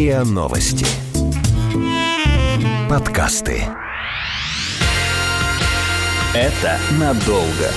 [0.00, 0.86] РИА Новости.
[2.88, 3.68] Подкасты.
[6.32, 7.70] Это надолго.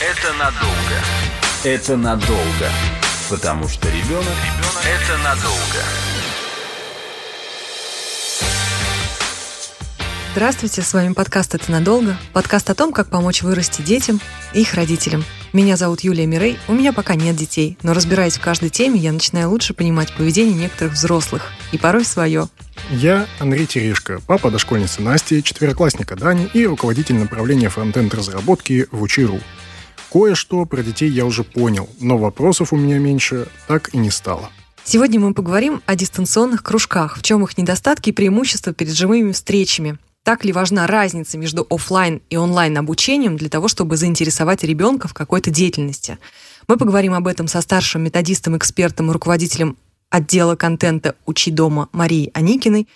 [0.00, 0.98] Это надолго.
[1.64, 2.68] Это надолго.
[3.28, 6.11] Потому что ребенок, ребенок это надолго.
[10.32, 12.16] Здравствуйте, с вами подкаст «Это надолго».
[12.32, 14.18] Подкаст о том, как помочь вырасти детям
[14.54, 15.24] и их родителям.
[15.52, 19.12] Меня зовут Юлия Мирей, у меня пока нет детей, но разбираясь в каждой теме, я
[19.12, 22.48] начинаю лучше понимать поведение некоторых взрослых, и порой свое.
[22.90, 29.38] Я Андрей Терешко, папа дошкольницы Насти, четвероклассника Дани и руководитель направления фронтенд разработки в Учиру.
[30.10, 34.48] Кое-что про детей я уже понял, но вопросов у меня меньше так и не стало.
[34.82, 39.98] Сегодня мы поговорим о дистанционных кружках, в чем их недостатки и преимущества перед живыми встречами,
[40.24, 45.14] так ли важна разница между офлайн и онлайн обучением для того, чтобы заинтересовать ребенка в
[45.14, 46.18] какой-то деятельности?
[46.68, 49.76] Мы поговорим об этом со старшим методистом, экспертом и руководителем
[50.10, 52.86] отдела контента «Учи дома» Марией Аникиной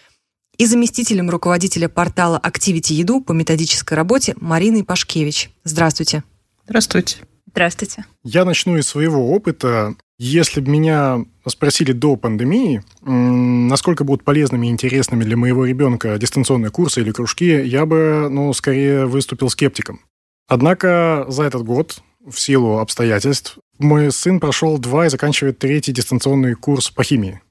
[0.57, 5.51] и заместителем руководителя портала Activity Еду по методической работе Мариной Пашкевич.
[5.65, 6.23] Здравствуйте.
[6.65, 7.19] Здравствуйте.
[7.47, 8.05] Здравствуйте.
[8.23, 9.97] Я начну из своего опыта.
[10.19, 16.71] Если бы меня спросили до пандемии, насколько будут полезными и интересными для моего ребенка дистанционные
[16.71, 20.01] курсы или кружки, я бы, ну, скорее выступил скептиком.
[20.49, 26.55] Однако за этот год, в силу обстоятельств, мой сын прошел два и заканчивает третий дистанционный
[26.55, 27.43] курс по химии.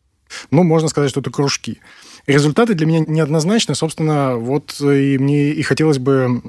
[0.49, 1.80] Ну, можно сказать, что это кружки.
[2.25, 6.41] Результаты для меня неоднозначны, собственно, вот и мне и хотелось бы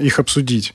[0.00, 0.74] их обсудить.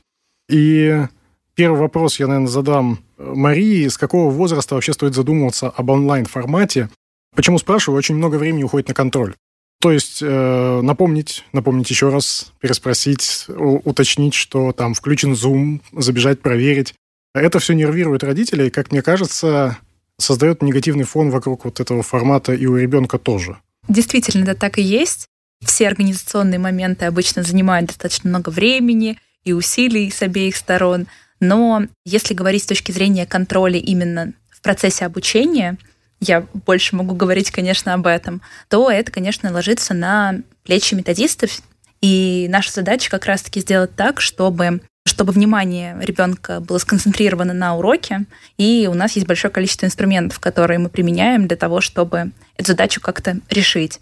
[0.50, 1.08] И
[1.56, 3.88] Первый вопрос я, наверное, задам Марии.
[3.88, 6.90] С какого возраста вообще стоит задумываться об онлайн-формате?
[7.36, 7.98] Почему спрашиваю?
[7.98, 9.36] Очень много времени уходит на контроль.
[9.80, 16.94] То есть э, напомнить, напомнить еще раз, переспросить, уточнить, что там включен Zoom, забежать, проверить.
[17.36, 19.78] Это все нервирует родителей, как мне кажется,
[20.18, 23.58] создает негативный фон вокруг вот этого формата и у ребенка тоже.
[23.88, 25.28] Действительно, это так и есть.
[25.64, 31.06] Все организационные моменты обычно занимают достаточно много времени и усилий с обеих сторон–
[31.44, 35.78] но если говорить с точки зрения контроля именно в процессе обучения,
[36.20, 41.62] я больше могу говорить, конечно, об этом, то это, конечно, ложится на плечи методистов.
[42.02, 48.26] И наша задача как раз-таки сделать так, чтобы чтобы внимание ребенка было сконцентрировано на уроке,
[48.58, 53.02] и у нас есть большое количество инструментов, которые мы применяем для того, чтобы эту задачу
[53.02, 54.00] как-то решить.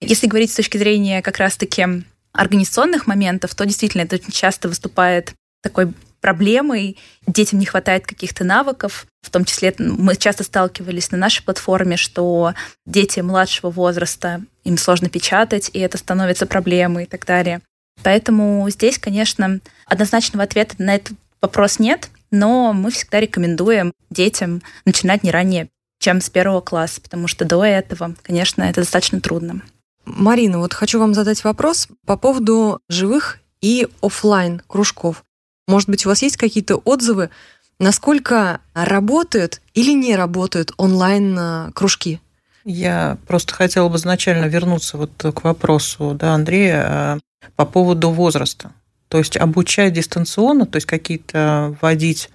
[0.00, 5.34] Если говорить с точки зрения как раз-таки организационных моментов, то действительно это очень часто выступает
[5.60, 5.92] такой
[6.24, 6.96] проблемой,
[7.26, 12.54] детям не хватает каких-то навыков, в том числе мы часто сталкивались на нашей платформе, что
[12.86, 17.60] дети младшего возраста, им сложно печатать, и это становится проблемой и так далее.
[18.02, 21.12] Поэтому здесь, конечно, однозначного ответа на этот
[21.42, 25.68] вопрос нет, но мы всегда рекомендуем детям начинать не ранее,
[26.00, 29.60] чем с первого класса, потому что до этого, конечно, это достаточно трудно.
[30.06, 35.22] Марина, вот хочу вам задать вопрос по поводу живых и офлайн кружков.
[35.66, 37.30] Может быть, у вас есть какие-то отзывы,
[37.78, 42.20] насколько работают или не работают онлайн-кружки?
[42.64, 47.18] Я просто хотела бы изначально вернуться вот к вопросу да, Андрея а,
[47.56, 48.72] по поводу возраста.
[49.08, 52.30] То есть обучать дистанционно, то есть какие-то вводить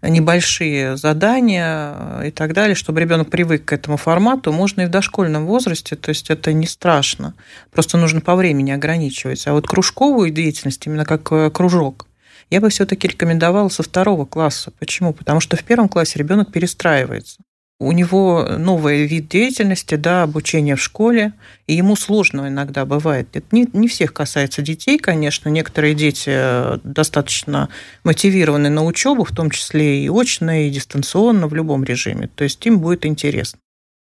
[0.00, 5.46] небольшие задания и так далее, чтобы ребенок привык к этому формату, можно и в дошкольном
[5.46, 7.34] возрасте, то есть это не страшно.
[7.72, 9.46] Просто нужно по времени ограничивать.
[9.46, 12.06] А вот кружковую деятельность, именно как э, кружок,
[12.50, 14.72] я бы все-таки рекомендовала со второго класса.
[14.78, 15.12] Почему?
[15.12, 17.42] Потому что в первом классе ребенок перестраивается.
[17.80, 21.32] У него новый вид деятельности, да, обучение в школе,
[21.66, 23.28] и ему сложно иногда бывает.
[23.34, 25.48] Это не, не всех касается детей, конечно.
[25.48, 27.68] Некоторые дети э, достаточно
[28.04, 32.28] мотивированы на учебу, в том числе и очно, и дистанционно, в любом режиме.
[32.28, 33.58] То есть им будет интересно.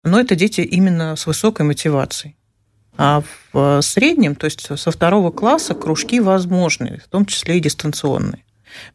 [0.03, 2.34] Но это дети именно с высокой мотивацией.
[2.97, 8.43] А в среднем, то есть со второго класса, кружки возможны, в том числе и дистанционные.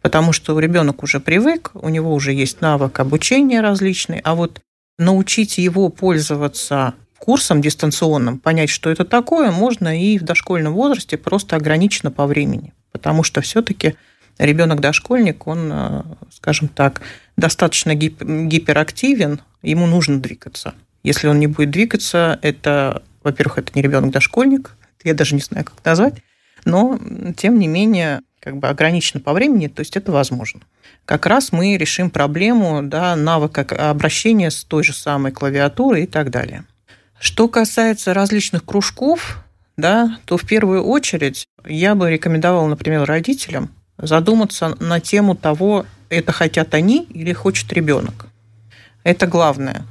[0.02, 4.60] Потому что ребенок уже привык, у него уже есть навык обучения различный, а вот
[4.98, 11.56] научить его пользоваться курсом дистанционным, понять, что это такое, можно и в дошкольном возрасте просто
[11.56, 12.72] ограниченно по времени.
[12.92, 13.94] Потому что все-таки
[14.38, 16.02] ребенок-дошкольник, он, э,
[16.32, 17.02] скажем так,
[17.36, 20.74] достаточно гиперактивен, ему нужно двигаться.
[21.02, 25.84] Если он не будет двигаться, это во-первых, это не ребенок-дошкольник, я даже не знаю, как
[25.84, 26.14] назвать,
[26.64, 26.98] но,
[27.36, 30.60] тем не менее, как бы ограничено по времени, то есть это возможно.
[31.04, 36.30] Как раз мы решим проблему да, навыка обращения с той же самой клавиатурой и так
[36.30, 36.64] далее.
[37.18, 39.44] Что касается различных кружков,
[39.76, 46.32] да, то в первую очередь я бы рекомендовала, например, родителям задуматься на тему того, это
[46.32, 48.26] хотят они или хочет ребенок.
[49.04, 49.84] Это главное.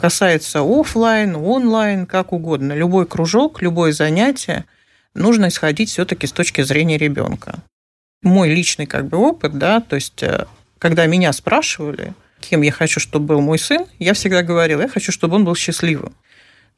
[0.00, 2.72] Касается офлайн, онлайн, как угодно.
[2.72, 4.64] Любой кружок, любое занятие
[5.14, 7.60] нужно исходить все-таки с точки зрения ребенка.
[8.22, 10.46] Мой личный как бы опыт, да, то есть э,
[10.78, 15.12] когда меня спрашивали, кем я хочу, чтобы был мой сын, я всегда говорила, я хочу,
[15.12, 16.14] чтобы он был счастливым.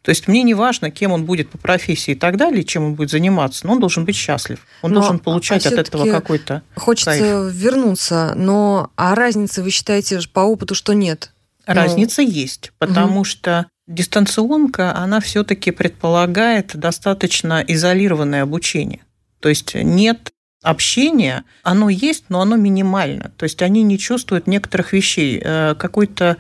[0.03, 2.95] То есть мне не важно, кем он будет по профессии и так далее, чем он
[2.95, 4.67] будет заниматься, но он должен быть счастлив.
[4.83, 7.53] Он но, должен получать а от этого какой-то Хочется кайф.
[7.53, 11.31] вернуться, но а разницы вы считаете по опыту, что нет?
[11.67, 12.29] Ну, Разница ну...
[12.29, 13.25] есть, потому угу.
[13.25, 19.01] что дистанционка, она все-таки предполагает достаточно изолированное обучение.
[19.41, 20.33] То есть нет
[20.63, 23.33] общения, оно есть, но оно минимально.
[23.37, 26.37] То есть они не чувствуют некоторых вещей, э, какой-то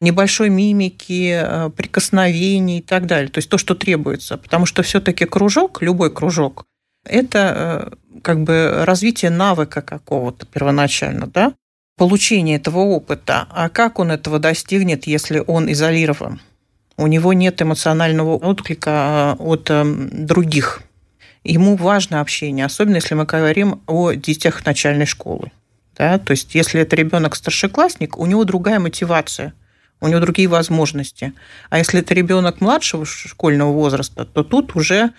[0.00, 3.30] небольшой мимики, э, прикосновений и так далее.
[3.30, 4.38] То есть то, что требуется.
[4.38, 6.64] Потому что все-таки кружок, любой кружок,
[7.04, 11.52] это э, как бы развитие навыка какого-то первоначально, да?
[11.98, 13.46] Получение этого опыта.
[13.50, 16.40] А как он этого достигнет, если он изолирован?
[16.96, 20.82] У него нет эмоционального отклика а, от эм, других.
[21.44, 25.52] Ему важно общение, особенно если мы говорим о детях начальной школы.
[25.96, 26.18] Да?
[26.18, 29.54] То есть, если это ребенок старшеклассник, у него другая мотивация,
[30.00, 31.32] у него другие возможности.
[31.70, 35.10] А если это ребенок младшего школьного возраста, то тут уже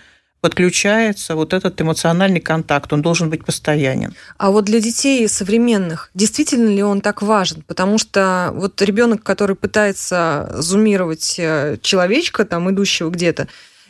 [0.41, 4.13] подключается вот этот эмоциональный контакт, он должен быть постоянен.
[4.38, 7.63] А вот для детей современных действительно ли он так важен?
[7.68, 13.47] Потому что вот ребенок, который пытается зумировать э, человечка, там, идущего где-то,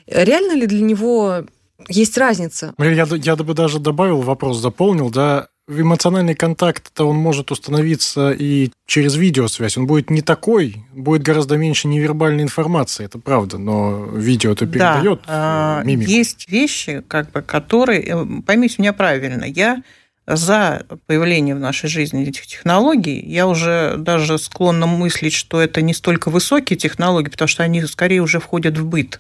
[0.07, 1.45] реально ли для него
[1.87, 2.73] есть разница?
[2.77, 9.15] Я, я бы даже добавил вопрос, дополнил, да, эмоциональный контакт-то он может установиться и через
[9.15, 9.77] видеосвязь.
[9.77, 15.21] Он будет не такой, будет гораздо меньше невербальной информации, это правда, но видео это передает
[15.27, 16.09] да, мимику.
[16.09, 19.83] Есть вещи, как бы, которые, э, поймите меня правильно, я
[20.25, 25.93] за появление в нашей жизни этих технологий, я уже даже склонна мыслить, что это не
[25.93, 29.19] столько высокие технологии, потому что они скорее уже входят в быт.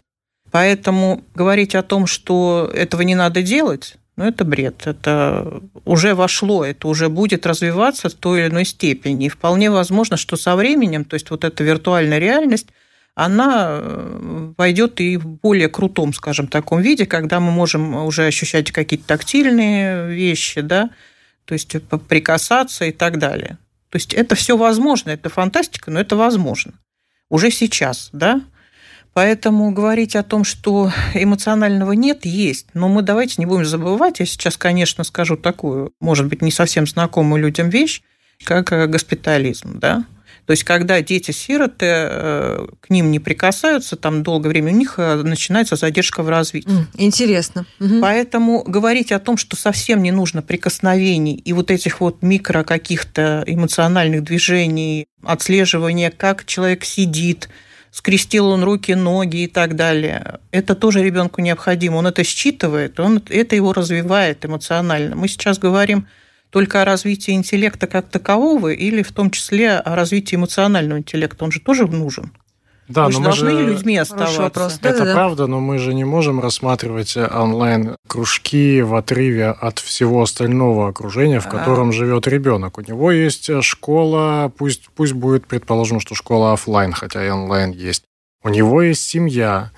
[0.51, 4.85] Поэтому говорить о том, что этого не надо делать, ну, это бред.
[4.85, 9.27] Это уже вошло, это уже будет развиваться в той или иной степени.
[9.27, 12.67] И вполне возможно, что со временем, то есть вот эта виртуальная реальность,
[13.15, 18.73] она э, войдет и в более крутом, скажем, таком виде, когда мы можем уже ощущать
[18.73, 20.89] какие-то тактильные вещи, да,
[21.45, 21.77] то есть
[22.09, 23.57] прикасаться и так далее.
[23.89, 26.73] То есть это все возможно, это фантастика, но это возможно.
[27.29, 28.41] Уже сейчас, да.
[29.13, 32.67] Поэтому говорить о том, что эмоционального нет, есть.
[32.73, 36.87] Но мы давайте не будем забывать, я сейчас, конечно, скажу такую, может быть, не совсем
[36.87, 38.01] знакомую людям вещь,
[38.43, 40.05] как э, госпитализм, да,
[40.49, 45.21] то есть, когда дети-сироты, э, к ним не прикасаются там долгое время, у них э,
[45.21, 46.87] начинается задержка в развитии.
[46.95, 47.67] Интересно.
[48.01, 53.43] Поэтому говорить о том, что совсем не нужно прикосновений и вот этих вот микро каких-то
[53.45, 57.47] эмоциональных движений, отслеживания, как человек сидит,
[57.91, 60.39] скрестил он руки, ноги и так далее.
[60.51, 61.97] Это тоже ребенку необходимо.
[61.97, 65.15] Он это считывает, он это его развивает эмоционально.
[65.15, 66.07] Мы сейчас говорим
[66.49, 71.45] только о развитии интеллекта как такового или в том числе о развитии эмоционального интеллекта.
[71.45, 72.31] Он же тоже нужен.
[72.89, 73.65] Да, мы но же должны мы же...
[73.67, 74.41] людьми оставаться.
[74.41, 74.79] Вопрос.
[74.81, 80.89] Это да, правда, но мы же не можем рассматривать онлайн-кружки в отрыве от всего остального
[80.89, 81.91] окружения, в котором а.
[81.91, 82.79] живет ребенок.
[82.79, 88.03] У него есть школа, пусть, пусть будет, предположим, что школа офлайн, хотя и онлайн есть.
[88.43, 89.71] У него есть семья,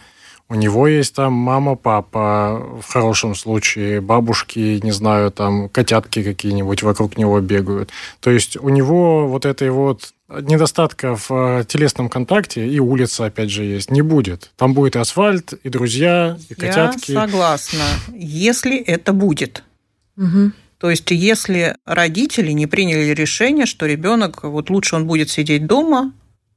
[0.52, 6.84] у него есть там мама, папа, в хорошем случае, бабушки, не знаю, там котятки какие-нибудь
[6.84, 7.90] вокруг него бегают.
[8.20, 13.50] То есть у него вот этой вот недостатка в э, телесном контакте, и улица, опять
[13.50, 14.52] же, есть, не будет.
[14.56, 17.12] Там будет и асфальт, и друзья, и котятки.
[17.12, 17.84] Я согласна.
[18.14, 19.64] Если это будет.
[20.18, 20.52] Угу.
[20.78, 26.14] То есть, если родители не приняли решение, что ребенок, вот лучше он будет сидеть дома,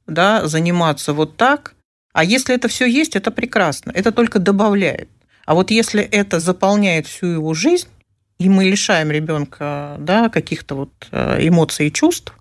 [0.07, 1.75] да, заниматься вот так,
[2.13, 5.09] а если это все есть, это прекрасно, это только добавляет.
[5.45, 7.87] А вот если это заполняет всю его жизнь,
[8.39, 12.33] и мы лишаем ребенка да, каких-то вот э, эмоций и чувств,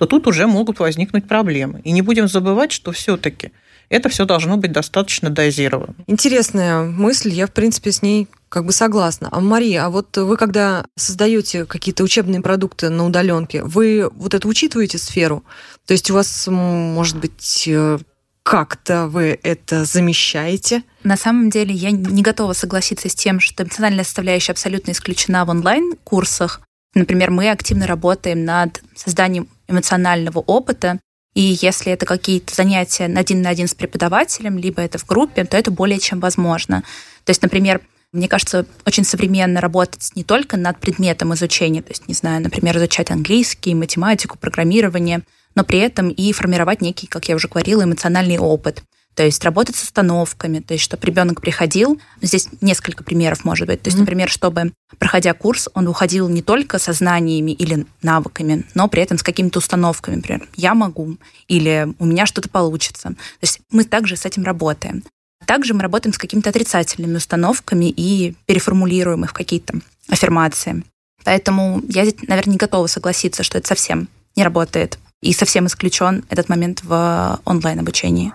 [0.00, 1.82] то тут уже могут возникнуть проблемы.
[1.84, 3.52] И не будем забывать, что все-таки
[3.90, 5.94] это все должно быть достаточно дозировано.
[6.06, 9.28] Интересная мысль, я, в принципе, с ней как бы согласна.
[9.30, 14.48] А Мария, а вот вы когда создаете какие-то учебные продукты на удаленке, вы вот это
[14.48, 15.44] учитываете сферу?
[15.86, 17.98] То есть у вас, может быть, э,
[18.42, 20.82] как-то вы это замещаете?
[21.04, 25.50] На самом деле я не готова согласиться с тем, что эмоциональная составляющая абсолютно исключена в
[25.50, 26.62] онлайн-курсах.
[26.94, 30.98] Например, мы активно работаем над созданием эмоционального опыта.
[31.34, 35.56] И если это какие-то занятия один на один с преподавателем, либо это в группе, то
[35.56, 36.82] это более чем возможно.
[37.24, 37.80] То есть, например,
[38.12, 42.76] мне кажется, очень современно работать не только над предметом изучения, то есть, не знаю, например,
[42.76, 45.22] изучать английский, математику, программирование,
[45.54, 48.82] но при этом и формировать некий, как я уже говорила, эмоциональный опыт.
[49.20, 53.82] То есть работать с установками, то есть чтобы ребенок приходил, здесь несколько примеров может быть.
[53.82, 58.88] То есть, например, чтобы, проходя курс, он уходил не только со знаниями или навыками, но
[58.88, 63.10] при этом с какими-то установками, например, я могу или у меня что-то получится.
[63.10, 65.04] То есть мы также с этим работаем.
[65.44, 70.82] Также мы работаем с какими-то отрицательными установками и переформулируем их в какие-то аффирмации.
[71.24, 76.48] Поэтому я, наверное, не готова согласиться, что это совсем не работает и совсем исключен этот
[76.48, 78.32] момент в онлайн-обучении.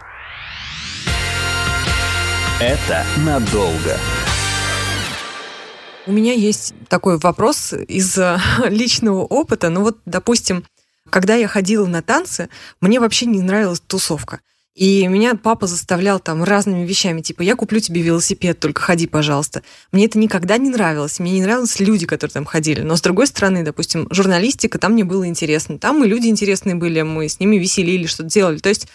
[2.62, 3.98] Это надолго.
[6.08, 9.70] У меня есть такой вопрос из э, личного опыта.
[9.70, 10.64] Ну вот, допустим,
[11.10, 12.48] когда я ходила на танцы,
[12.80, 14.40] мне вообще не нравилась тусовка.
[14.74, 19.62] И меня папа заставлял там разными вещами, типа, я куплю тебе велосипед, только ходи, пожалуйста.
[19.92, 21.20] Мне это никогда не нравилось.
[21.20, 22.82] Мне не нравились люди, которые там ходили.
[22.82, 25.78] Но, с другой стороны, допустим, журналистика, там мне было интересно.
[25.78, 28.60] Там и люди интересные были, мы с ними веселили, что-то делали.
[28.60, 28.88] То есть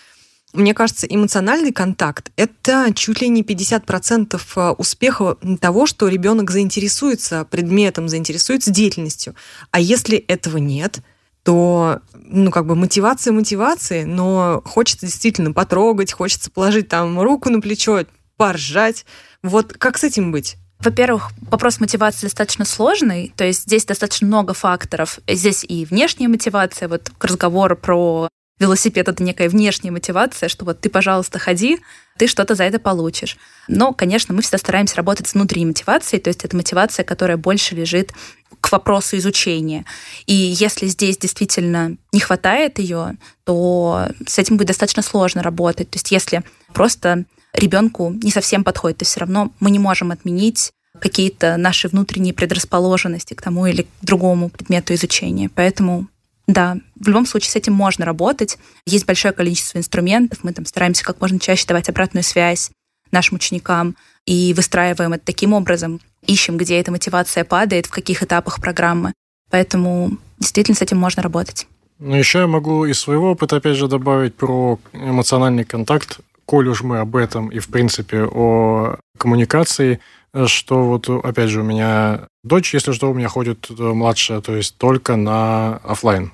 [0.53, 7.45] мне кажется, эмоциональный контакт– это чуть ли не 50% э, успеха того, что ребенок заинтересуется
[7.45, 9.35] предметом, заинтересуется деятельностью.
[9.71, 11.01] А если этого нет–
[11.43, 17.61] то, ну, как бы мотивация мотивации, но хочется действительно потрогать, хочется положить там руку на
[17.61, 18.05] плечо,
[18.37, 19.07] поржать.
[19.43, 20.57] Вот как с этим быть?
[20.81, 25.19] Во-первых, вопрос мотивации достаточно сложный, то есть здесь достаточно много факторов.
[25.29, 28.29] Здесь и внешняя мотивация, вот к разговору про
[28.61, 31.81] велосипед это некая внешняя мотивация, что вот ты, пожалуйста, ходи,
[32.19, 33.39] ты что-то за это получишь.
[33.67, 37.75] Но, конечно, мы всегда стараемся работать с внутренней мотивацией, то есть это мотивация, которая больше
[37.75, 38.13] лежит
[38.61, 39.87] к вопросу изучения.
[40.27, 45.91] И если здесь действительно не хватает ее, то с этим будет достаточно сложно работать.
[45.91, 46.43] То есть если
[46.75, 47.25] просто
[47.55, 53.33] ребенку не совсем подходит, то все равно мы не можем отменить какие-то наши внутренние предрасположенности
[53.33, 55.49] к тому или к другому предмету изучения.
[55.55, 56.09] Поэтому
[56.53, 58.59] да, в любом случае с этим можно работать.
[58.87, 60.41] Есть большое количество инструментов.
[60.43, 62.71] Мы там стараемся как можно чаще давать обратную связь
[63.11, 68.61] нашим ученикам и выстраиваем это таким образом, ищем, где эта мотивация падает, в каких этапах
[68.61, 69.13] программы.
[69.51, 71.67] Поэтому действительно с этим можно работать.
[71.99, 76.83] Ну, еще я могу из своего опыта, опять же, добавить про эмоциональный контакт, коль уж
[76.83, 80.01] мы об этом и, в принципе, о коммуникации,
[80.47, 84.77] что вот, опять же, у меня дочь, если что, у меня ходит младшая, то есть
[84.79, 86.33] только на офлайн.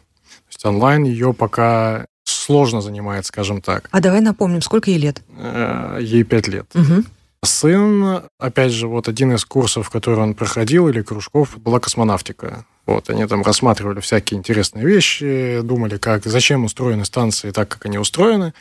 [0.56, 3.88] Есть онлайн ее пока сложно занимает, скажем так.
[3.90, 5.22] А давай напомним, сколько ей лет?
[5.36, 6.66] Э, ей пять лет.
[6.75, 7.04] Угу.
[7.44, 12.64] Сын, опять же, вот один из курсов, который он проходил, или кружков, была космонавтика.
[12.86, 17.98] Вот, они там рассматривали всякие интересные вещи, думали, как, зачем устроены станции так, как они
[17.98, 18.54] устроены.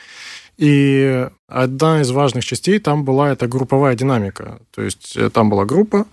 [0.57, 4.59] И одна из важных частей там была эта групповая динамика.
[4.71, 6.05] То есть э, там была группа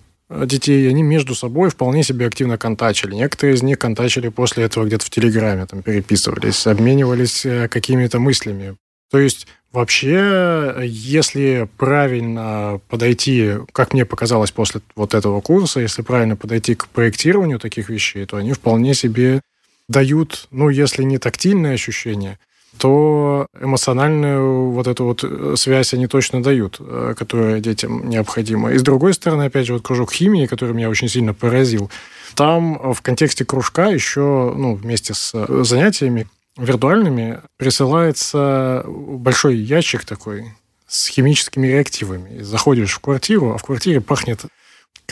[0.47, 3.15] детей, и они между собой вполне себе активно контачили.
[3.15, 8.77] Некоторые из них контачили после этого где-то в Телеграме, там переписывались, обменивались э, какими-то мыслями.
[9.11, 16.35] То есть вообще, если правильно подойти, как мне показалось после вот этого курса, если правильно
[16.37, 19.43] подойти к проектированию таких вещей, то они вполне себе
[19.89, 22.39] дают, ну, если не тактильное ощущение,
[22.79, 28.73] то эмоциональную вот эту вот э, связь они точно дают, э, которая детям необходима.
[28.73, 31.91] И с другой стороны, опять же, вот кружок химии, который меня очень сильно поразил,
[32.35, 36.26] там в контексте кружка еще, ну, вместе с э, занятиями
[36.57, 40.52] виртуальными присылается большой ящик такой
[40.87, 42.43] с химическими реактивами.
[42.43, 44.41] Заходишь в квартиру, а в квартире пахнет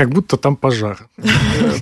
[0.00, 1.10] как будто там пожар.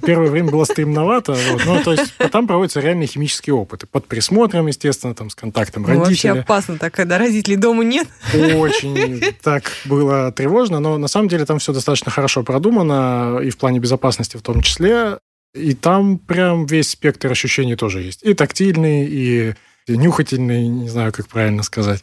[0.05, 3.87] Первое время было стремновато, вот, но то есть там проводятся реальные химические опыты.
[3.87, 6.35] Под присмотром, естественно, там с контактом ну, родителя.
[6.35, 8.09] Вообще опасно так, когда родителей дома нет.
[8.35, 13.57] Очень так было тревожно, но на самом деле там все достаточно хорошо продумано, и в
[13.57, 15.19] плане безопасности в том числе.
[15.55, 18.25] И там прям весь спектр ощущений тоже есть.
[18.25, 19.55] И тактильный, и
[19.87, 22.03] нюхательный, не знаю, как правильно сказать.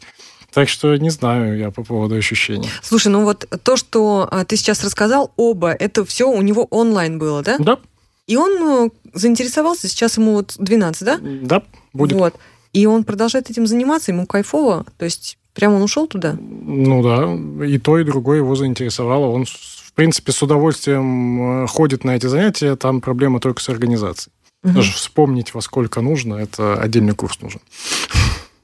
[0.52, 2.68] Так что не знаю я по поводу ощущений.
[2.82, 7.18] Слушай, ну вот то, что а, ты сейчас рассказал, оба, это все у него онлайн
[7.18, 7.56] было, да?
[7.58, 7.78] Да.
[8.26, 11.18] И он э, заинтересовался, сейчас ему вот 12, да?
[11.22, 11.62] Да,
[11.92, 12.18] будет.
[12.18, 12.34] Вот.
[12.72, 16.36] И он продолжает этим заниматься, ему кайфово, то есть прямо он ушел туда?
[16.38, 19.26] Ну да, и то, и другое его заинтересовало.
[19.26, 24.32] Он, в принципе, с удовольствием э, ходит на эти занятия, там проблема только с организацией.
[24.64, 24.74] Угу.
[24.74, 27.60] Даже вспомнить, во сколько нужно, это отдельный курс нужен.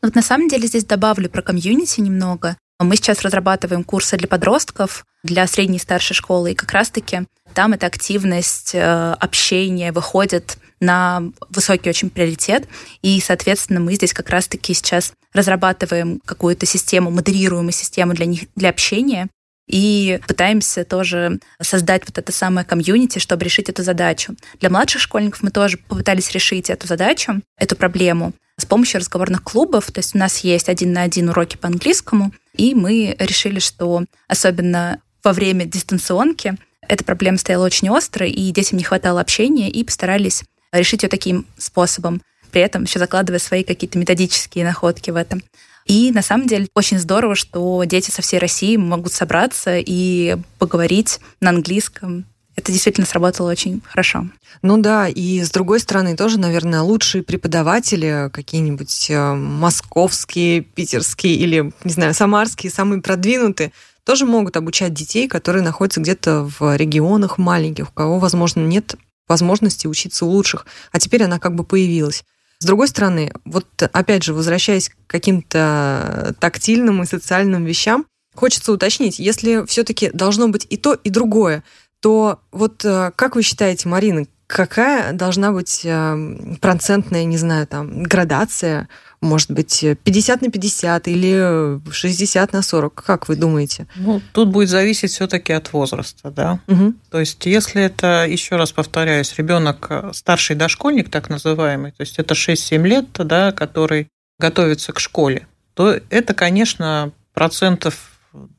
[0.02, 2.56] Вот на самом деле здесь добавлю про комьюнити немного.
[2.80, 7.23] Мы сейчас разрабатываем курсы для подростков, для средней и старшей школы, и как раз-таки
[7.54, 12.66] там эта активность, э, общение выходит на высокий очень приоритет.
[13.02, 18.71] И, соответственно, мы здесь как раз-таки сейчас разрабатываем какую-то систему, модерируемую систему для них, для
[18.71, 19.28] общения.
[19.73, 24.37] И пытаемся тоже создать вот это самое комьюнити, чтобы решить эту задачу.
[24.61, 29.91] Для младших школьников мы тоже попытались решить эту задачу, эту проблему с помощью разговорных клубов.
[29.91, 34.05] То есть у нас есть один на один уроки по английскому, и мы решили, что
[34.29, 36.55] особенно во время дистанционки
[36.87, 41.47] эта проблема стояла очень остро, и детям не хватало общения, и постарались решить ее таким
[41.57, 42.21] способом,
[42.52, 45.42] при этом еще закладывая свои какие-то методические находки в этом.
[45.87, 51.18] И на самом деле очень здорово, что дети со всей России могут собраться и поговорить
[51.40, 52.25] на английском.
[52.54, 54.26] Это действительно сработало очень хорошо.
[54.61, 61.73] Ну да, и с другой стороны тоже, наверное, лучшие преподаватели, какие-нибудь э, московские, питерские или,
[61.82, 63.73] не знаю, самарские, самые продвинутые,
[64.04, 68.97] тоже могут обучать детей, которые находятся где-то в регионах маленьких, у кого, возможно, нет
[69.28, 72.25] возможности учиться у лучших, а теперь она как бы появилась.
[72.62, 79.19] С другой стороны, вот опять же, возвращаясь к каким-то тактильным и социальным вещам, хочется уточнить,
[79.19, 81.64] если все-таки должно быть и то, и другое,
[81.99, 88.04] то вот э, как вы считаете, Марина, какая должна быть э, процентная, не знаю, там,
[88.04, 88.88] градация
[89.23, 92.95] может быть, 50 на 50 или 60 на 40?
[92.95, 93.87] Как вы думаете?
[93.97, 96.61] Ну, тут будет зависеть все-таки от возраста, да.
[96.67, 96.95] Угу.
[97.11, 102.19] То есть, если это, еще раз повторяюсь, ребенок э, старший дошкольник, так называемый, то есть
[102.19, 108.12] это 6-7 лет, да, который готовится к школе, то это, конечно, процентов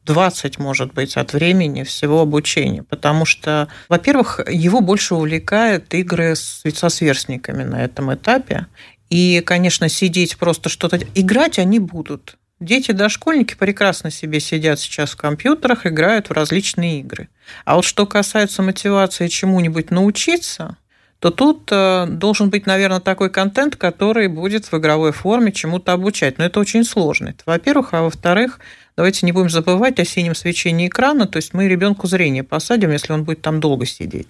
[0.06, 2.84] 20, может быть, от времени всего обучения.
[2.84, 8.68] Потому что, во-первых, его больше увлекают игры со сверстниками на этом этапе.
[9.14, 11.00] И, конечно, сидеть просто что-то...
[11.14, 12.36] Играть они будут.
[12.60, 17.30] Дети дошкольники прекрасно себе сидят сейчас в компьютерах, играют в различные игры.
[17.64, 20.78] А вот что касается мотивации чему-нибудь научиться,
[21.24, 26.38] то тут э, должен быть, наверное, такой контент, который будет в игровой форме чему-то обучать.
[26.38, 27.30] Но это очень сложно.
[27.30, 27.94] Это, во-первых.
[27.94, 28.60] А во-вторых,
[28.98, 33.14] давайте не будем забывать о синем свечении экрана, то есть мы ребенку зрение посадим, если
[33.14, 34.28] он будет там долго сидеть.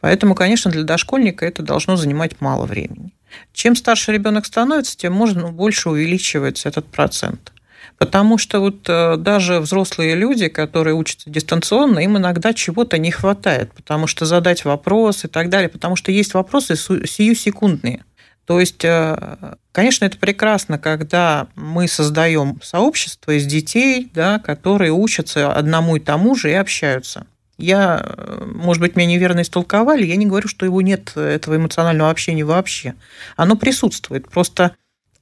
[0.00, 3.12] Поэтому, конечно, для дошкольника это должно занимать мало времени.
[3.52, 7.52] Чем старше ребенок становится, тем можно больше увеличивается этот процент.
[7.98, 13.72] Потому что вот э, даже взрослые люди, которые учатся дистанционно, им иногда чего-то не хватает,
[13.72, 18.04] потому что задать вопрос и так далее, потому что есть вопросы сию секундные.
[18.44, 25.52] То есть, э, конечно, это прекрасно, когда мы создаем сообщество из детей, да, которые учатся
[25.52, 27.26] одному и тому же и общаются.
[27.56, 32.10] Я, э, может быть, меня неверно истолковали, я не говорю, что его нет, этого эмоционального
[32.10, 32.94] общения вообще.
[33.36, 34.76] Оно присутствует, просто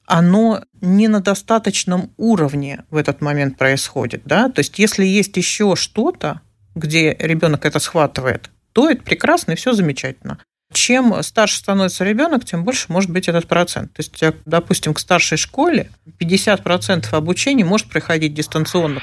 [0.06, 4.22] оно не на достаточном уровне в этот момент происходит.
[4.24, 4.48] Да?
[4.48, 6.40] То есть, если есть еще что-то,
[6.74, 10.38] где ребенок это схватывает, то это прекрасно и все замечательно.
[10.72, 13.92] Чем старше становится ребенок, тем больше может быть этот процент.
[13.92, 19.00] То есть, допустим, к старшей школе 50% обучения может проходить дистанционно.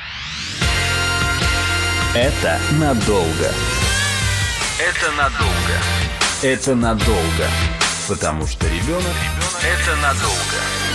[2.13, 3.51] Это надолго.
[4.79, 5.77] Это надолго.
[6.41, 7.47] Это надолго.
[8.09, 9.15] Потому что ребенок–
[9.63, 10.90] это надолго.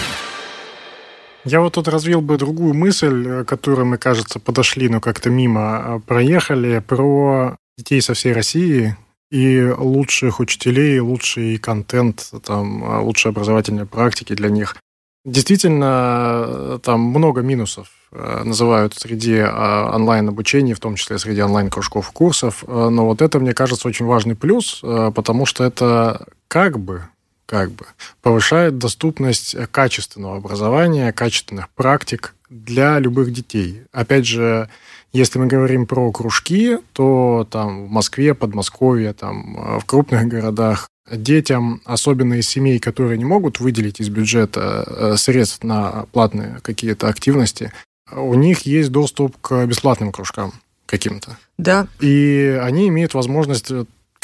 [1.47, 5.99] Я вот тут развил бы другую мысль, которую мы, кажется, подошли, но как-то мимо а,
[6.01, 8.97] проехали, про детей со всей России
[9.31, 14.77] и лучших учителей, лучший контент, там, а, лучшие образовательные практики для них.
[15.25, 22.65] Действительно, там много минусов Э, называют среди э, онлайн-обучения, в том числе среди онлайн-кружков курсов.
[22.67, 27.03] Э, но вот это, мне кажется, очень важный плюс, потому что это как бы
[27.47, 27.87] как бы
[28.23, 33.83] повышает доступность качественного образования, качественных практик для любых детей.
[33.93, 34.69] Опять же,
[35.13, 41.81] если мы говорим про кружки, то там в Москве, Подмосковье, там в крупных городах детям,
[41.85, 47.73] особенно из семей, которые не могут выделить из бюджета средств на платные какие-то активности,
[48.13, 50.53] у них есть доступ к бесплатным кружкам
[50.85, 51.37] каким-то.
[51.59, 51.89] Да.
[52.01, 53.73] И они имеют возможность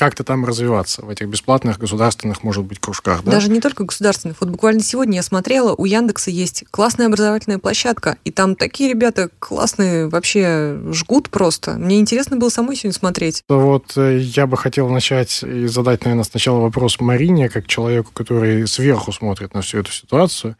[0.02, 3.22] как-то там развиваться в этих бесплатных государственных, может быть, кружках.
[3.22, 3.30] Да?
[3.30, 4.38] Даже не только государственных.
[4.40, 9.30] Вот буквально сегодня я смотрела, у Яндекса есть классная образовательная площадка, и там такие ребята
[9.38, 11.74] классные, вообще жгут просто.
[11.74, 13.44] Мне интересно было самой сегодня смотреть.
[13.48, 18.66] Вот э, я бы хотел начать и задать, наверное, сначала вопрос Марине, как человеку, который
[18.66, 20.56] сверху смотрит на всю эту ситуацию.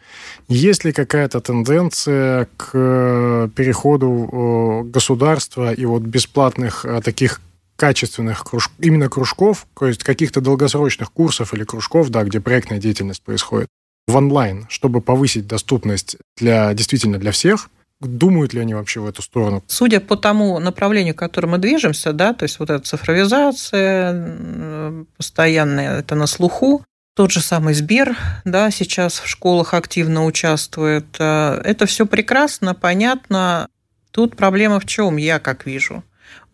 [0.46, 7.40] Есть ли какая-то тенденция к э, переходу э, государства и вот бесплатных таких
[7.83, 8.71] качественных круж...
[8.79, 13.66] именно кружков, то есть каких-то долгосрочных курсов или кружков, да, где проектная деятельность происходит,
[14.07, 19.21] в онлайн, чтобы повысить доступность для действительно для всех, думают ли они вообще в эту
[19.21, 19.64] сторону?
[19.66, 25.99] Судя по тому направлению, к которому мы движемся, да, то есть вот эта цифровизация постоянная,
[25.99, 26.85] это на слуху,
[27.16, 31.16] тот же самый Сбер, да, сейчас в школах активно участвует.
[31.18, 33.66] Э, это все прекрасно, понятно.
[34.12, 36.05] Тут проблема в чем, я как вижу.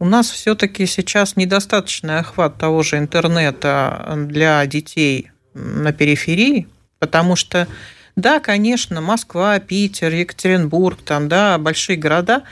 [0.01, 6.69] У нас все-таки сейчас недостаточный охват того же интернета для детей на периферии,
[7.01, 7.67] потому что
[8.15, 12.43] да, конечно, Москва, Питер, Екатеринбург, там, да, большие города,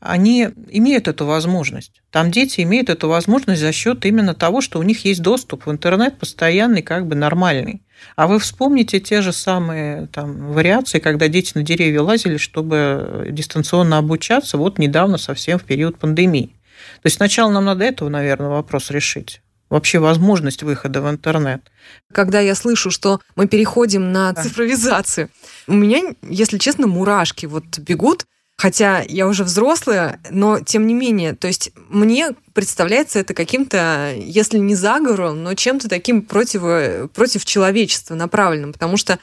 [0.00, 2.02] они имеют эту возможность.
[2.10, 5.70] Там дети имеют эту возможность за счет именно того, что у них есть доступ в
[5.70, 7.82] интернет постоянный, как бы нормальный.
[8.16, 13.98] А вы вспомните те же самые там, вариации, когда дети на деревья лазили, чтобы дистанционно
[13.98, 16.56] обучаться, вот недавно совсем в период пандемии.
[17.02, 19.40] То есть сначала нам надо этого, наверное, вопрос решить.
[19.70, 21.70] Вообще возможность выхода в интернет.
[22.12, 25.30] Когда я слышу, что мы переходим на цифровизацию,
[25.66, 28.26] у меня, если честно, мурашки вот бегут,
[28.62, 34.58] Хотя я уже взрослая, но тем не менее, то есть мне представляется это каким-то, если
[34.58, 39.18] не заговором, но чем-то таким против, против человечества направленным, потому что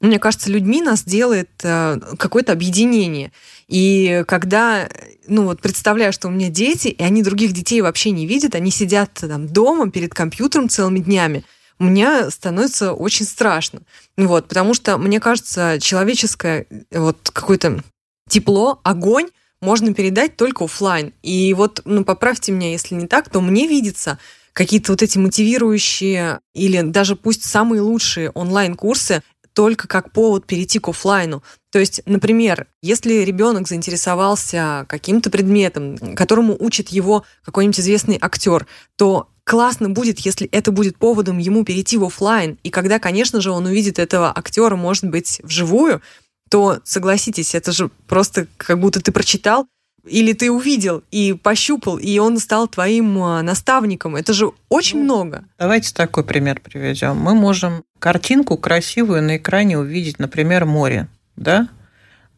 [0.00, 3.32] мне кажется, людьми нас делает э, какое-то объединение.
[3.68, 4.88] И когда,
[5.26, 8.70] ну вот представляю, что у меня дети, и они других детей вообще не видят, они
[8.70, 11.44] сидят там дома перед компьютером целыми днями,
[11.78, 13.80] мне становится очень страшно.
[14.16, 17.82] Вот, потому что, мне кажется, человеческое вот какое-то
[18.28, 19.28] тепло, огонь
[19.60, 21.12] можно передать только офлайн.
[21.22, 24.18] И вот, ну, поправьте меня, если не так, то мне видится
[24.52, 29.22] какие-то вот эти мотивирующие или даже пусть самые лучшие онлайн-курсы
[29.54, 31.42] только как повод перейти к офлайну.
[31.72, 39.28] То есть, например, если ребенок заинтересовался каким-то предметом, которому учит его какой-нибудь известный актер, то
[39.44, 42.58] классно будет, если это будет поводом ему перейти в офлайн.
[42.62, 46.02] И когда, конечно же, он увидит этого актера, может быть, вживую,
[46.50, 49.66] то согласитесь, это же просто как будто ты прочитал
[50.06, 54.16] или ты увидел и пощупал, и он стал твоим а, наставником.
[54.16, 55.44] Это же очень ну, много.
[55.58, 57.16] Давайте такой пример приведем.
[57.16, 61.68] Мы можем картинку красивую на экране увидеть, например, море, да?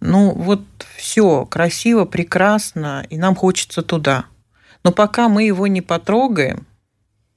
[0.01, 0.63] Ну вот
[0.97, 4.27] все красиво, прекрасно, и нам хочется туда.
[4.85, 6.67] Но пока мы его не потрогаем,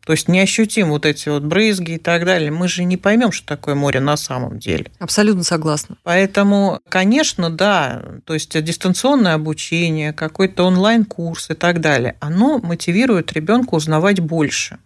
[0.10, 2.50] то есть не ощутим вот эти вот брызги и так далее.
[2.50, 4.88] Мы же не поймем, что такое море на самом деле.
[4.98, 5.98] Абсолютно согласна.
[6.02, 13.76] Поэтому, конечно, да, то есть дистанционное обучение, какой-то онлайн-курс и так далее, оно мотивирует ребенка
[13.76, 14.80] узнавать больше.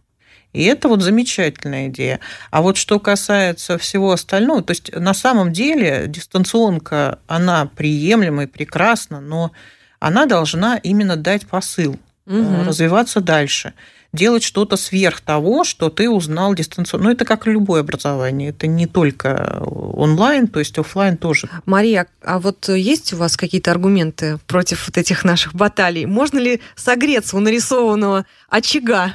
[0.52, 2.20] И это вот замечательная идея.
[2.52, 8.48] А вот что касается всего остального, то есть на самом деле дистанционка, она приемлема и
[8.48, 9.54] прекрасна, но
[10.02, 12.66] она должна именно дать посыл, угу.
[12.66, 13.72] развиваться дальше
[14.14, 17.06] делать что-то сверх того, что ты узнал дистанционно.
[17.06, 21.50] Ну, это как любое образование, это не только онлайн, то есть офлайн тоже.
[21.66, 26.06] Мария, а вот есть у вас какие-то аргументы против вот этих наших баталий?
[26.06, 29.14] Можно ли согреться у нарисованного очага?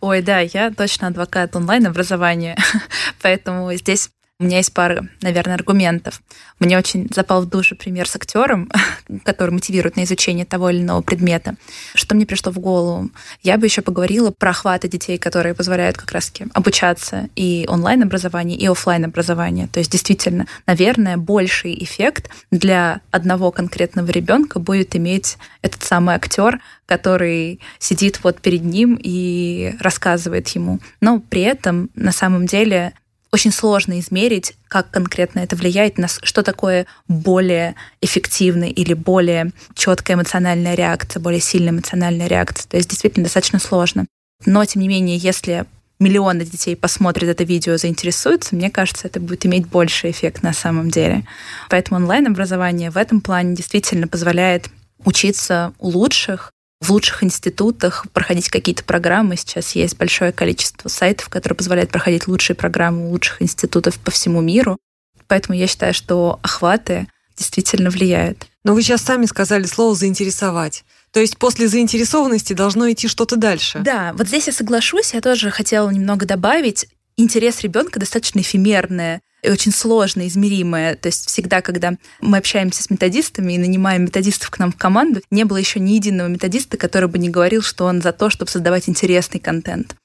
[0.00, 2.56] Ой, да, я точно адвокат онлайн-образования,
[3.22, 6.20] поэтому здесь у меня есть пара, наверное, аргументов.
[6.58, 8.70] Мне очень запал в душу пример с актером,
[9.24, 11.56] который мотивирует на изучение того или иного предмета.
[11.94, 13.08] Что мне пришло в голову?
[13.42, 18.66] Я бы еще поговорила про охваты детей, которые позволяют как раз-таки обучаться и онлайн-образование, и
[18.66, 19.68] офлайн образование.
[19.68, 26.60] То есть действительно, наверное, больший эффект для одного конкретного ребенка будет иметь этот самый актер,
[26.84, 30.78] который сидит вот перед ним и рассказывает ему.
[31.00, 32.92] Но при этом на самом деле
[33.36, 40.16] очень сложно измерить, как конкретно это влияет на что такое более эффективный или более четкая
[40.16, 42.66] эмоциональная реакция, более сильная эмоциональная реакция.
[42.70, 44.06] То есть действительно достаточно сложно.
[44.46, 45.66] Но, тем не менее, если
[45.98, 50.90] миллионы детей посмотрят это видео, заинтересуются, мне кажется, это будет иметь больший эффект на самом
[50.90, 51.26] деле.
[51.68, 54.70] Поэтому онлайн-образование в этом плане действительно позволяет
[55.04, 59.36] учиться у лучших, в лучших институтах проходить какие-то программы.
[59.36, 64.78] Сейчас есть большое количество сайтов, которые позволяют проходить лучшие программы лучших институтов по всему миру.
[65.26, 68.46] Поэтому я считаю, что охваты действительно влияют.
[68.64, 70.84] Но вы сейчас сами сказали слово «заинтересовать».
[71.12, 73.78] То есть после заинтересованности должно идти что-то дальше.
[73.78, 75.14] Да, вот здесь я соглашусь.
[75.14, 76.88] Я тоже хотела немного добавить.
[77.16, 80.96] Интерес ребенка достаточно эфемерное и очень сложно измеримое.
[80.96, 85.20] То есть всегда, когда мы общаемся с методистами и нанимаем методистов к нам в команду,
[85.30, 88.50] не было еще ни единого методиста, который бы не говорил, что он за то, чтобы
[88.50, 89.96] создавать интересный контент.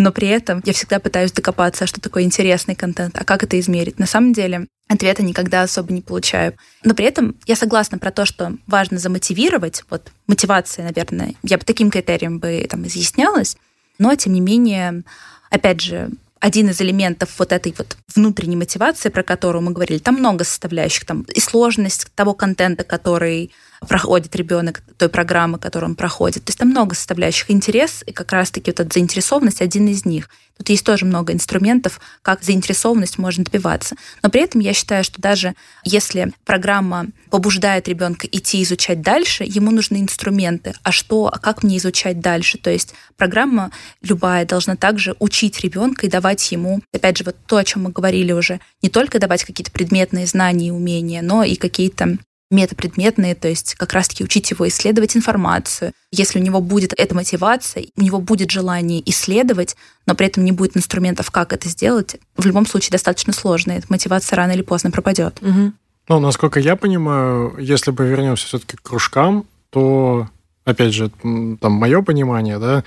[0.00, 3.98] Но при этом я всегда пытаюсь докопаться, что такое интересный контент, а как это измерить.
[3.98, 6.54] На самом деле ответа никогда особо не получаю.
[6.82, 9.84] Но при этом я согласна про то, что важно замотивировать.
[9.90, 13.58] Вот мотивация, наверное, я бы таким критерием бы там изъяснялась.
[13.98, 15.02] Но, тем не менее,
[15.50, 16.08] опять же,
[16.40, 21.04] один из элементов вот этой вот внутренней мотивации, про которую мы говорили, там много составляющих,
[21.04, 23.52] там и сложность того контента, который
[23.88, 26.44] проходит ребенок той программы, которую он проходит.
[26.44, 27.50] То есть там много составляющих.
[27.50, 30.28] Интерес и как раз-таки вот эта заинтересованность один из них.
[30.58, 33.96] Тут есть тоже много инструментов, как заинтересованность можно добиваться.
[34.22, 39.70] Но при этом я считаю, что даже если программа побуждает ребенка идти изучать дальше, ему
[39.70, 40.74] нужны инструменты.
[40.82, 42.58] А что, а как мне изучать дальше?
[42.58, 43.70] То есть программа
[44.02, 47.90] любая должна также учить ребенка и давать ему, опять же, вот то, о чем мы
[47.90, 52.18] говорили уже, не только давать какие-то предметные знания и умения, но и какие-то
[52.50, 55.92] метапредметные, то есть как раз-таки учить его исследовать информацию.
[56.10, 60.52] Если у него будет эта мотивация, у него будет желание исследовать, но при этом не
[60.52, 63.72] будет инструментов, как это сделать, в любом случае достаточно сложно.
[63.72, 65.38] Эта мотивация рано или поздно пропадет.
[65.40, 65.72] Угу.
[66.08, 70.28] Ну, насколько я понимаю, если бы вернемся все-таки к кружкам, то,
[70.64, 72.82] опять же, там мое понимание, да,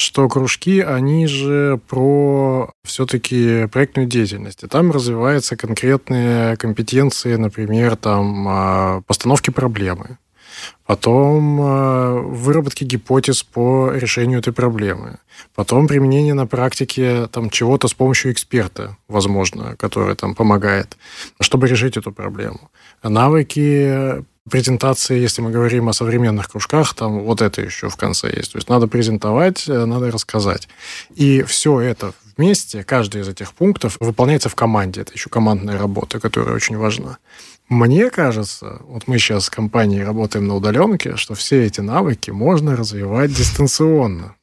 [0.00, 4.62] что кружки, они же про все-таки проектную деятельность.
[4.64, 10.16] И там развиваются конкретные компетенции, например, там а, постановки проблемы,
[10.86, 15.18] потом а, выработки гипотез по решению этой проблемы,
[15.54, 20.96] потом применение на практике там чего-то с помощью эксперта, возможно, который там помогает,
[21.40, 22.70] чтобы решить эту проблему.
[23.02, 28.52] Навыки презентации, если мы говорим о современных кружках, там вот это еще в конце есть.
[28.52, 30.68] То есть надо презентовать, э, надо рассказать.
[31.14, 35.00] И все это вместе, каждый из этих пунктов выполняется в команде.
[35.00, 37.18] Это еще командная работа, которая очень важна.
[37.68, 42.76] Мне кажется, вот мы сейчас с компанией работаем на удаленке, что все эти навыки можно
[42.76, 44.34] развивать дистанционно.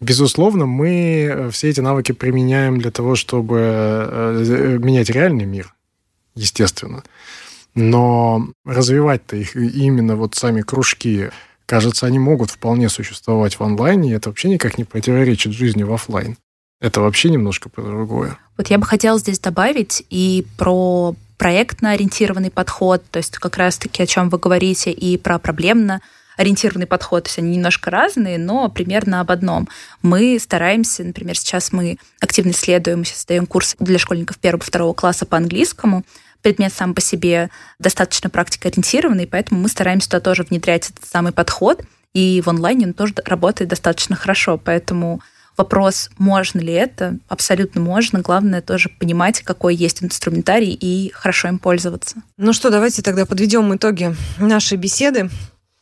[0.00, 5.74] Безусловно, мы э, все эти навыки применяем для того, чтобы э, менять реальный мир,
[6.34, 7.02] естественно.
[7.78, 11.30] Но развивать-то их именно вот сами кружки,
[11.64, 15.92] кажется, они могут вполне существовать в онлайне, и это вообще никак не противоречит жизни в
[15.92, 16.36] офлайн.
[16.80, 18.36] Это вообще немножко про другое.
[18.56, 24.02] Вот я бы хотела здесь добавить и про проектно ориентированный подход, то есть как раз-таки
[24.02, 26.00] о чем вы говорите, и про проблемно
[26.36, 29.68] ориентированный подход, то есть они немножко разные, но примерно об одном.
[30.02, 35.26] Мы стараемся, например, сейчас мы активно исследуем, мы сейчас даем курс для школьников первого-второго класса
[35.26, 36.04] по английскому,
[36.42, 41.82] предмет сам по себе достаточно практикоориентированный, поэтому мы стараемся туда тоже внедрять этот самый подход,
[42.14, 45.20] и в онлайне он тоже работает достаточно хорошо, поэтому
[45.56, 48.20] вопрос, можно ли это, абсолютно можно.
[48.20, 52.22] Главное тоже понимать, какой есть инструментарий и хорошо им пользоваться.
[52.36, 55.28] Ну что, давайте тогда подведем итоги нашей беседы.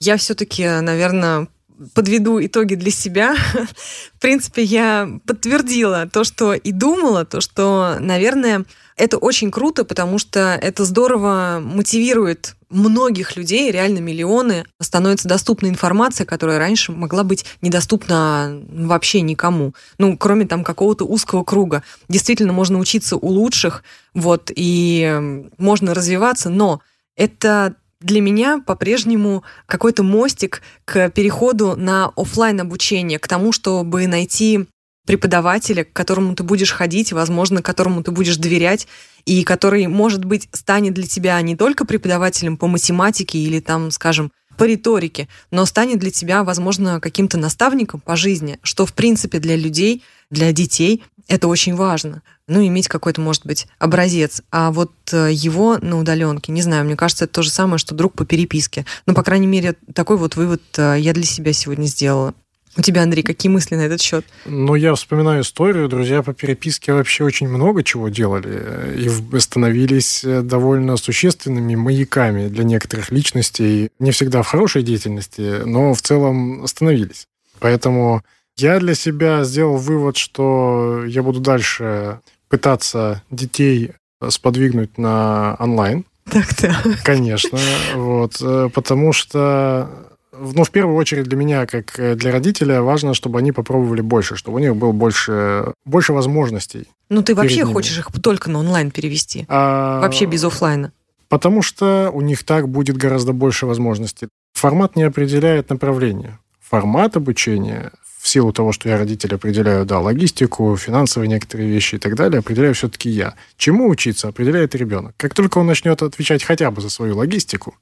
[0.01, 1.47] Я все-таки, наверное,
[1.95, 3.37] подведу итоги для себя.
[4.14, 8.64] В принципе, я подтвердила то, что и думала, то, что, наверное,
[8.96, 16.24] это очень круто, потому что это здорово мотивирует многих людей, реально миллионы, становится доступна информация,
[16.24, 19.74] которая раньше могла быть недоступна вообще никому.
[19.98, 21.82] Ну, кроме там какого-то узкого круга.
[22.09, 26.80] Действительно, можно учиться у лучших, вот, и можно развиваться, но
[27.16, 34.66] это для меня по-прежнему какой-то мостик к переходу на офлайн обучение, к тому, чтобы найти
[35.07, 38.87] преподавателя, к которому ты будешь ходить, возможно, которому ты будешь доверять,
[39.25, 44.31] и который, может быть, станет для тебя не только преподавателем по математике или там, скажем,
[44.57, 49.57] по риторике, но станет для тебя, возможно, каким-то наставником по жизни, что, в принципе, для
[49.57, 52.23] людей, для детей это очень важно.
[52.49, 54.42] Ну, иметь какой-то, может быть, образец.
[54.51, 57.95] А вот э, его на удаленке, не знаю, мне кажется, это то же самое, что
[57.95, 58.87] друг по переписке.
[59.07, 62.35] Ну, по крайней мере, такой вот вывод э, я для себя сегодня сделала.
[62.79, 64.25] У тебя, Андрей, какие мысли на этот счет?
[64.45, 65.89] Ну, я вспоминаю историю.
[65.89, 73.11] Друзья по переписке вообще очень много чего делали и становились довольно существенными маяками для некоторых
[73.11, 73.91] личностей.
[73.99, 77.27] Не всегда в хорошей деятельности, но в целом становились.
[77.61, 78.23] Поэтому
[78.59, 83.93] я для себя сделал вывод, что я буду дальше пытаться детей
[84.29, 86.05] сподвигнуть на онлайн.
[86.31, 86.75] Так-то.
[87.05, 87.59] Конечно.
[87.95, 89.89] Вот, э, потому что
[90.38, 94.37] ну, в первую очередь для меня, как э, для родителя, важно, чтобы они попробовали больше,
[94.37, 96.88] чтобы у них было больше, больше возможностей.
[97.09, 97.72] Ну, ты вообще ними.
[97.72, 99.46] хочешь их только на онлайн перевести?
[99.49, 100.01] А...
[100.01, 100.92] Вообще без офлайна?
[101.29, 104.29] Потому что у них так будет гораздо больше возможностей.
[104.55, 106.38] Формат не определяет направление.
[106.61, 107.92] Формат обучения
[108.27, 112.40] в силу того, что я родитель определяю, да, логистику, финансовые некоторые вещи и так далее,
[112.40, 113.35] определяю все-таки я.
[113.57, 115.14] Чему учиться, определяет ребенок.
[115.16, 117.77] Как только он начнет отвечать хотя бы за свою логистику,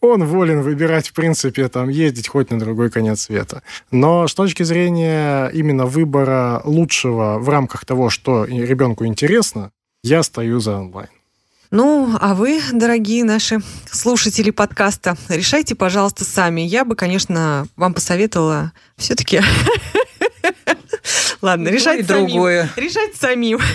[0.00, 3.62] он волен выбирать, в принципе, там, ездить хоть на другой конец света.
[3.90, 9.70] Но с точки зрения именно выбора лучшего в рамках того, что ребенку интересно,
[10.02, 11.08] я стою за онлайн.
[11.70, 13.58] Ну, а вы, дорогие наши
[13.90, 16.60] слушатели подкаста, решайте, пожалуйста, сами.
[16.60, 19.40] Я бы, конечно, вам посоветовала все-таки...
[21.42, 22.70] Ладно, решать другое.
[22.76, 23.58] Решать самим.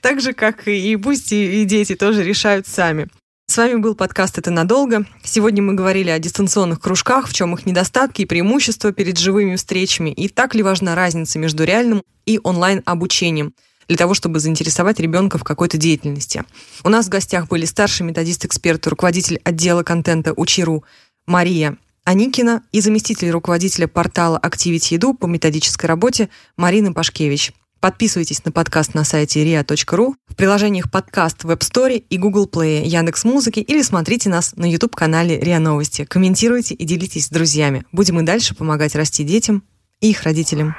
[0.00, 3.08] Так же, как и пусть и дети тоже решают сами.
[3.46, 5.06] С вами был подкаст «Это надолго».
[5.22, 10.10] Сегодня мы говорили о дистанционных кружках, в чем их недостатки и преимущества перед живыми встречами,
[10.10, 13.54] и так ли важна разница между реальным и онлайн-обучением
[13.86, 16.44] для того, чтобы заинтересовать ребенка в какой-то деятельности.
[16.82, 20.82] У нас в гостях были старший методист-эксперт руководитель отдела контента Учиру
[21.26, 27.52] Мария Аникина и заместитель руководителя портала Activity Edu по методической работе Марина Пашкевич.
[27.84, 32.82] Подписывайтесь на подкаст на сайте ria.ru, в приложениях подкаст в App Store и Google Play,
[32.82, 36.06] Яндекс Музыки или смотрите нас на YouTube-канале РИА Новости.
[36.06, 37.84] Комментируйте и делитесь с друзьями.
[37.92, 39.64] Будем и дальше помогать расти детям
[40.00, 40.74] и их родителям.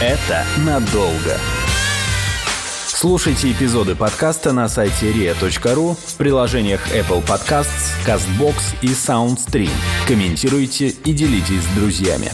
[0.00, 1.36] Это надолго.
[2.86, 9.72] Слушайте эпизоды подкаста на сайте ria.ru в приложениях Apple Podcasts, CastBox и SoundStream.
[10.06, 12.30] Комментируйте и делитесь с друзьями.